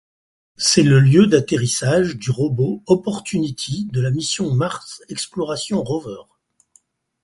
[0.57, 6.23] C'est le lieu d'atterrissage du robot Opportunity de la mission Mars Exploration Rover.